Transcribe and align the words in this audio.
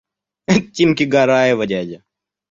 –Это 0.47 0.65
Тимки 0.71 1.03
Гараева 1.03 1.67
дядя. 1.67 2.03